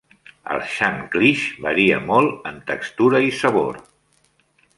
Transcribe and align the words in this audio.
El 0.53 0.61
shanklish 0.75 1.43
varia 1.65 1.99
molt 2.07 2.49
en 2.53 2.59
textura 2.73 3.23
i 3.27 3.31
sabor. 3.43 3.79